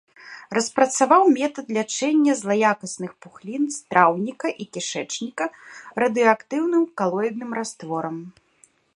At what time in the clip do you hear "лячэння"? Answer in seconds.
1.75-2.33